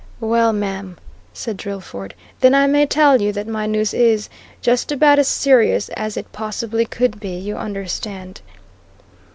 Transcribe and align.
"Well, 0.19 0.51
ma'am," 0.51 0.97
said 1.31 1.57
Drillford, 1.57 2.15
"then 2.39 2.55
I 2.55 2.65
may 2.65 2.87
tell 2.87 3.21
you 3.21 3.31
that 3.33 3.47
my 3.47 3.67
news 3.67 3.93
is 3.93 4.29
just 4.59 4.91
about 4.91 5.19
as 5.19 5.27
serious 5.27 5.89
as 5.89 6.17
it 6.17 6.31
possibly 6.31 6.85
could 6.85 7.19
be, 7.19 7.35
you 7.37 7.55
understand." 7.55 8.41